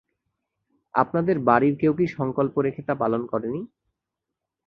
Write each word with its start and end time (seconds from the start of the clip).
আপনাদের 0.95 1.37
বাড়ির 1.39 1.75
কেউ 1.81 1.93
কি 1.97 2.05
সঙ্কল্প 2.17 2.55
রেখে 2.65 2.81
তা 2.87 2.93
পালন 2.95 3.21
করেনি? 3.31 3.61